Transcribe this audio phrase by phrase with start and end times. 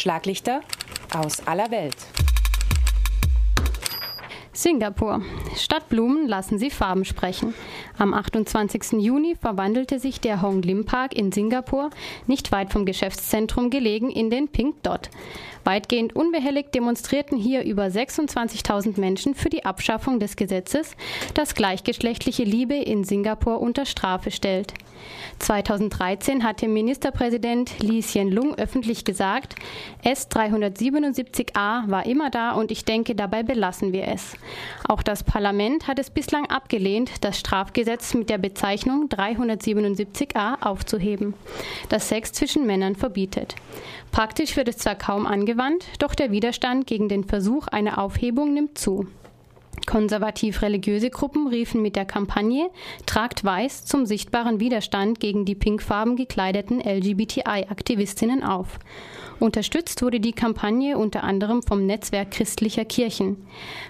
[0.00, 0.62] Schlaglichter
[1.14, 1.94] aus aller Welt.
[4.54, 5.22] Singapur.
[5.56, 7.52] Statt Blumen lassen sie Farben sprechen.
[7.98, 8.92] Am 28.
[8.92, 11.90] Juni verwandelte sich der Hong Lim Park in Singapur,
[12.26, 15.10] nicht weit vom Geschäftszentrum gelegen, in den Pink Dot.
[15.64, 20.96] Weitgehend unbehelligt demonstrierten hier über 26.000 Menschen für die Abschaffung des Gesetzes,
[21.34, 24.74] das gleichgeschlechtliche Liebe in Singapur unter Strafe stellt.
[25.38, 29.54] 2013 hatte Ministerpräsident Lee Hsien Lung öffentlich gesagt,
[30.04, 34.34] S377a war immer da und ich denke, dabei belassen wir es.
[34.86, 41.34] Auch das Parlament hat es bislang abgelehnt, das Strafgesetz mit der Bezeichnung 377a aufzuheben,
[41.88, 43.56] das Sex zwischen Männern verbietet.
[44.12, 45.49] Praktisch wird es zwar kaum angewandt,
[45.98, 49.06] doch der Widerstand gegen den Versuch einer Aufhebung nimmt zu.
[49.86, 52.70] Konservativ-religiöse Gruppen riefen mit der Kampagne
[53.06, 58.78] Tragt Weiß zum sichtbaren Widerstand gegen die pinkfarben gekleideten LGBTI-Aktivistinnen auf.
[59.40, 63.38] Unterstützt wurde die Kampagne unter anderem vom Netzwerk christlicher Kirchen.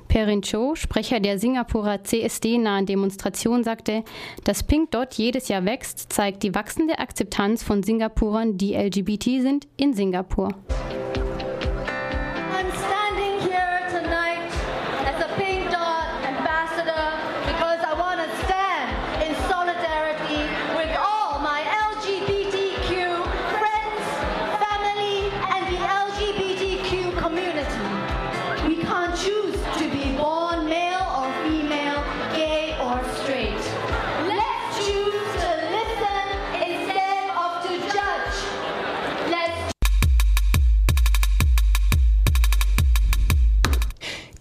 [0.07, 4.05] Perin Cho, Sprecher der Singapurer CSD-nahen Demonstration, sagte,
[4.45, 9.67] dass Pink Dot jedes Jahr wächst, zeigt die wachsende Akzeptanz von Singapurern, die LGBT sind,
[9.77, 10.55] in Singapur.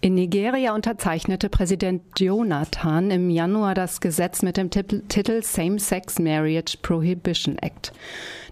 [0.02, 7.58] In Nigeria unterzeichnete Präsident Jonathan im Januar das Gesetz mit dem Titel Same-Sex Marriage Prohibition
[7.58, 7.92] Act.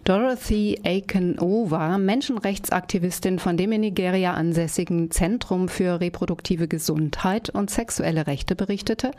[0.08, 8.26] Dorothy Aiken-O war Menschenrechtsaktivistin von dem in Nigeria ansässigen Zentrum für reproduktive Gesundheit und sexuelle
[8.26, 9.10] Rechte berichtete,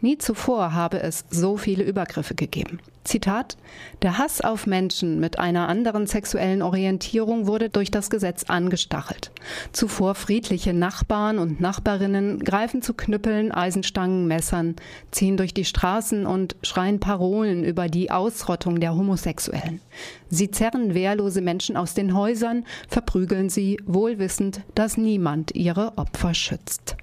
[0.00, 2.78] nie zuvor habe es so viele Übergriffe gegeben.
[3.06, 3.56] Zitat
[4.02, 9.30] Der Hass auf Menschen mit einer anderen sexuellen Orientierung wurde durch das Gesetz angestachelt.
[9.72, 14.76] Zuvor friedliche Nachbarn und Nachbarinnen greifen zu Knüppeln, Eisenstangen, Messern,
[15.10, 19.80] ziehen durch die Straßen und schreien Parolen über die Ausrottung der Homosexuellen.
[20.36, 26.98] Sie zerren wehrlose Menschen aus den Häusern, verprügeln sie, wohlwissend, dass niemand ihre Opfer schützt.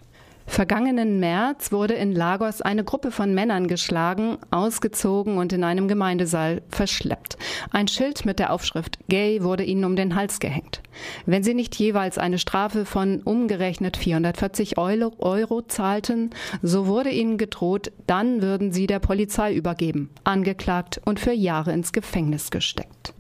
[0.46, 6.62] Vergangenen März wurde in Lagos eine Gruppe von Männern geschlagen, ausgezogen und in einem Gemeindesaal
[6.70, 7.38] verschleppt.
[7.72, 10.84] Ein Schild mit der Aufschrift Gay wurde ihnen um den Hals gehängt.
[11.26, 17.38] Wenn sie nicht jeweils eine Strafe von umgerechnet 440 Euro, Euro zahlten, so wurde ihnen
[17.38, 23.13] gedroht, dann würden sie der Polizei übergeben, angeklagt und für Jahre ins Gefängnis gesteckt.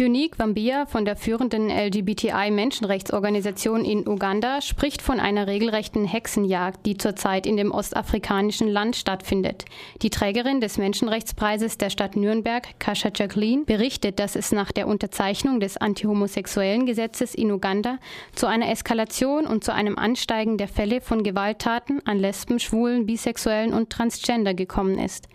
[0.00, 7.46] Unique Wambia von der führenden LGBTI-Menschenrechtsorganisation in Uganda spricht von einer regelrechten Hexenjagd, die zurzeit
[7.46, 9.64] in dem ostafrikanischen Land stattfindet.
[10.02, 15.58] Die Trägerin des Menschenrechtspreises der Stadt Nürnberg, Kasha Jacqueline, berichtet, dass es nach der Unterzeichnung
[15.58, 17.98] des antihomosexuellen Gesetzes in Uganda
[18.36, 23.74] zu einer Eskalation und zu einem Ansteigen der Fälle von Gewalttaten an Lesben, Schwulen, Bisexuellen
[23.74, 25.26] und Transgender gekommen ist.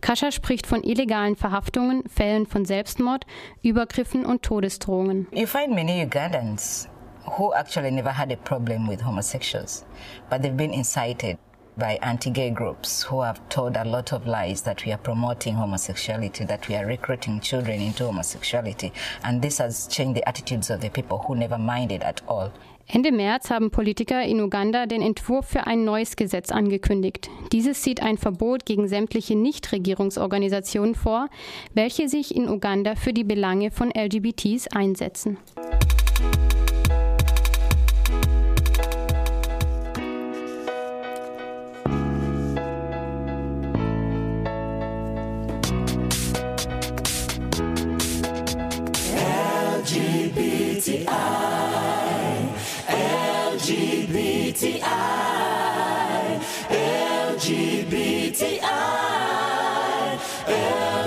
[0.00, 3.26] Kascha spricht von illegalen Verhaftungen, Fällen von Selbstmord,
[3.62, 5.26] Übergriffen und Todesdrohungen.
[5.32, 6.88] You find many Ugandans
[7.38, 9.84] who actually never had a problem with homosexuals,
[10.28, 11.38] but they've been incited
[11.80, 16.44] by anti-gay groups who have told a lot of lies that we are promoting homosexuality,
[16.44, 18.92] that we are recruiting children into homosexuality.
[19.24, 22.52] And this has changed the attitudes of the people who never minded at all.
[22.92, 27.30] Ende März haben Politiker in Uganda den Entwurf für ein neues Gesetz angekündigt.
[27.52, 31.28] Dieses sieht ein Verbot gegen sämtliche Nichtregierungsorganisationen vor,
[31.72, 35.38] welche sich in Uganda für die Belange von LGBTs einsetzen.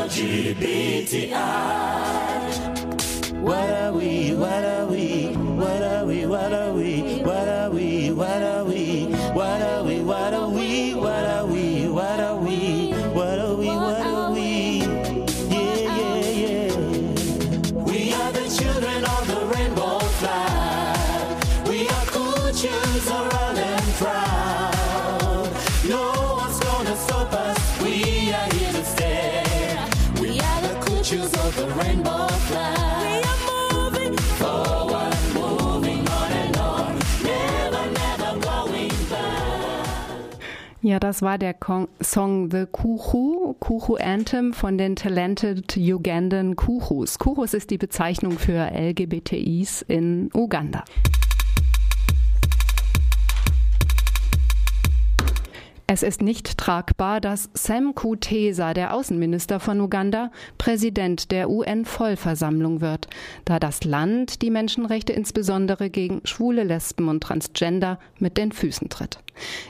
[0.04, 1.44] LGBTI.
[3.40, 4.36] What are we?
[4.36, 5.28] What are we?
[5.36, 6.26] What are we?
[6.26, 7.22] What are we?
[7.24, 8.12] What are we?
[8.12, 9.06] What are we?
[9.34, 9.63] What are we?
[40.86, 47.20] Ja, das war der Kong Song The Kuchu, Kuchu Anthem von den Talented Ugandan Kuchus.
[47.20, 50.84] Kuchus ist die Bezeichnung für LGBTIs in Uganda.
[55.94, 63.08] Es ist nicht tragbar, dass Sam Kutesa, der Außenminister von Uganda, Präsident der UN-Vollversammlung wird,
[63.46, 69.20] da das Land die Menschenrechte insbesondere gegen Schwule, Lesben und Transgender mit den Füßen tritt.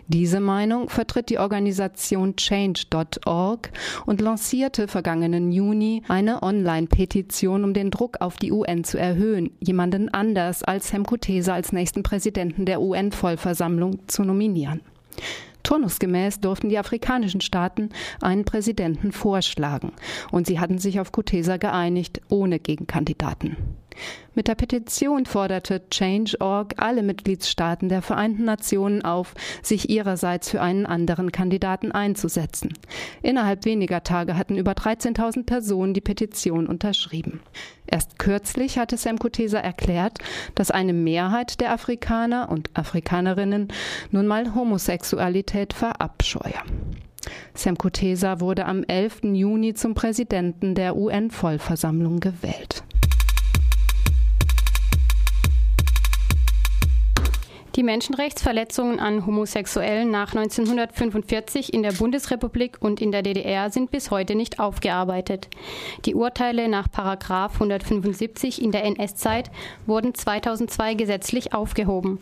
[0.07, 3.71] Diese Meinung vertritt die Organisation Change.org
[4.05, 10.07] und lancierte vergangenen Juni eine Online-Petition, um den Druck auf die UN zu erhöhen, jemanden
[10.07, 14.79] anders als Sam Kutesa als nächsten Präsidenten der UN-Vollversammlung zu nominieren.
[15.63, 17.89] Turnusgemäß durften die afrikanischen Staaten
[18.21, 19.93] einen Präsidenten vorschlagen
[20.31, 23.57] und sie hatten sich auf Kutesa geeinigt, ohne Gegenkandidaten.
[24.35, 30.85] Mit der Petition forderte Change.org alle Mitgliedstaaten der Vereinten Nationen auf, sich ihrerseits für einen
[30.85, 32.73] anderen Kandidaten einzusetzen.
[33.21, 37.41] Innerhalb weniger Tage hatten über 13.000 Personen die Petition unterschrieben.
[37.85, 40.17] Erst kürzlich hatte Sam Kutesa erklärt,
[40.55, 43.67] dass eine Mehrheit der Afrikaner und Afrikanerinnen
[44.09, 46.53] nun mal Homosexualität verabscheue.
[47.53, 49.21] Sam Kutesa wurde am 11.
[49.33, 52.82] Juni zum Präsidenten der UN-Vollversammlung gewählt.
[57.83, 64.09] Die Menschenrechtsverletzungen an Homosexuellen nach 1945 in der Bundesrepublik und in der DDR sind bis
[64.09, 65.49] heute nicht aufgearbeitet.
[66.05, 69.51] Die Urteile nach Paragraf 175 in der NS-Zeit
[69.85, 72.19] wurden 2002 gesetzlich aufgehoben.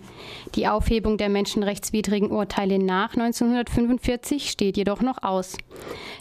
[0.55, 5.57] Die Aufhebung der menschenrechtswidrigen Urteile nach 1945 steht jedoch noch aus.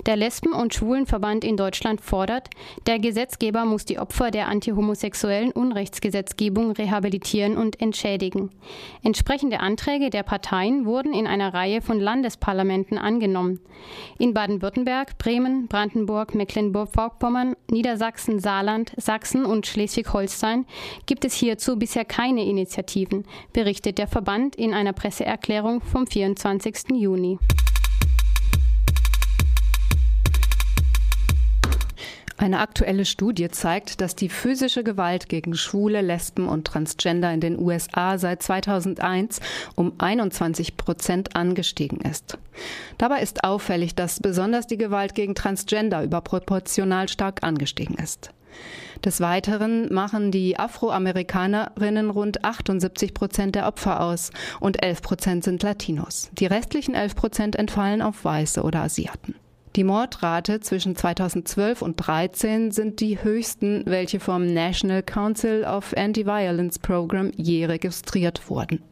[0.05, 2.51] Der Lesben- und Schwulenverband in Deutschland fordert,
[2.87, 8.51] der Gesetzgeber muss die Opfer der antihomosexuellen Unrechtsgesetzgebung rehabilitieren und entschädigen.
[9.31, 13.61] Entsprechende Anträge der Parteien wurden in einer Reihe von Landesparlamenten angenommen.
[14.19, 20.67] In Baden-Württemberg, Bremen, Brandenburg, Mecklenburg-Vorpommern, Niedersachsen, Saarland, Sachsen und Schleswig-Holstein
[21.07, 26.91] gibt es hierzu bisher keine Initiativen, berichtet der Verband in einer Presseerklärung vom 24.
[26.97, 27.39] Juni.
[32.41, 37.59] Eine aktuelle Studie zeigt, dass die physische Gewalt gegen Schwule, Lesben und Transgender in den
[37.59, 39.41] USA seit 2001
[39.75, 42.39] um 21 Prozent angestiegen ist.
[42.97, 48.31] Dabei ist auffällig, dass besonders die Gewalt gegen Transgender überproportional stark angestiegen ist.
[49.05, 55.63] Des Weiteren machen die Afroamerikanerinnen rund 78 Prozent der Opfer aus und 11 Prozent sind
[55.63, 56.31] Latinos.
[56.33, 59.35] Die restlichen 11 Prozent entfallen auf Weiße oder Asiaten.
[59.77, 66.81] Die Mordrate zwischen 2012 und 2013 sind die höchsten, welche vom National Council of Anti-Violence
[66.81, 68.83] Program je registriert wurden.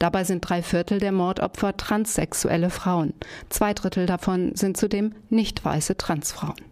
[0.00, 3.14] Dabei sind drei Viertel der Mordopfer transsexuelle Frauen.
[3.48, 6.64] Zwei Drittel davon sind zudem nicht weiße Transfrauen.